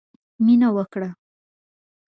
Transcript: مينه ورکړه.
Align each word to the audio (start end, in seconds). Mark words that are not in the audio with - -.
مينه 0.45 0.67
ورکړه. 0.75 1.09